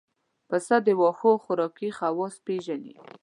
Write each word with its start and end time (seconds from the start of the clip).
پسه 0.49 0.75
د 0.85 0.87
واښو 0.99 1.31
خوراکي 1.43 1.89
خواص 1.97 2.35
پېژني. 2.45 2.93